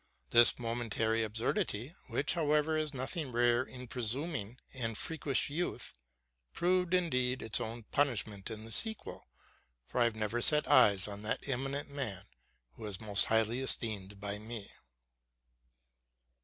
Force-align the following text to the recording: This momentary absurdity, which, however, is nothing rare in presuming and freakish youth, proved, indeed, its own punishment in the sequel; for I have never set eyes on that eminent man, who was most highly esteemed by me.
This 0.31 0.57
momentary 0.57 1.21
absurdity, 1.23 1.93
which, 2.07 2.33
however, 2.33 2.75
is 2.75 2.91
nothing 2.91 3.31
rare 3.31 3.61
in 3.61 3.87
presuming 3.87 4.57
and 4.73 4.97
freakish 4.97 5.51
youth, 5.51 5.93
proved, 6.53 6.95
indeed, 6.95 7.43
its 7.43 7.61
own 7.61 7.83
punishment 7.91 8.49
in 8.49 8.65
the 8.65 8.71
sequel; 8.71 9.27
for 9.85 10.01
I 10.01 10.05
have 10.05 10.15
never 10.15 10.41
set 10.41 10.67
eyes 10.67 11.07
on 11.07 11.21
that 11.21 11.47
eminent 11.47 11.91
man, 11.91 12.23
who 12.73 12.81
was 12.81 12.99
most 12.99 13.25
highly 13.27 13.59
esteemed 13.59 14.19
by 14.19 14.39
me. 14.39 14.71